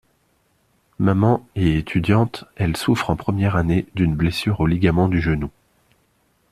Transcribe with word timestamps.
Maman 0.97 1.47
et 1.55 1.77
étudiante, 1.77 2.45
elle 2.55 2.75
souffre 2.75 3.11
en 3.11 3.15
première 3.15 3.55
année 3.55 3.85
d'une 3.93 4.15
blessure 4.15 4.59
aux 4.59 4.65
ligaments 4.65 5.07
du 5.09 5.21
genou. 5.21 5.51